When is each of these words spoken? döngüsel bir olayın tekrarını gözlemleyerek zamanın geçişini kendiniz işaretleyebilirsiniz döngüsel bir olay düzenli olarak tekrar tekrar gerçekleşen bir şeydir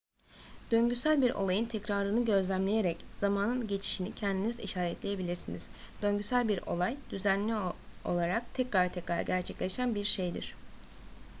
döngüsel 0.71 1.21
bir 1.21 1.31
olayın 1.31 1.65
tekrarını 1.65 2.25
gözlemleyerek 2.25 2.97
zamanın 3.13 3.67
geçişini 3.67 4.15
kendiniz 4.15 4.59
işaretleyebilirsiniz 4.59 5.69
döngüsel 6.01 6.47
bir 6.47 6.61
olay 6.61 6.97
düzenli 7.09 7.53
olarak 8.05 8.53
tekrar 8.53 8.93
tekrar 8.93 9.21
gerçekleşen 9.21 9.95
bir 9.95 10.03
şeydir 10.03 10.55